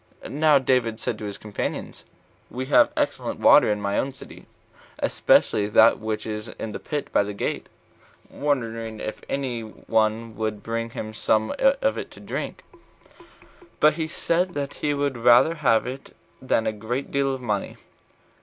[0.27, 2.05] Now David said to his companions,
[2.49, 4.47] "We have excellent water in my own city,
[4.97, 7.69] especially that which is in the pit near the gate,"
[8.27, 12.63] wondering if any one would bring him some of it to drink;
[13.79, 17.77] but he said that he would rather have it than a great deal of money.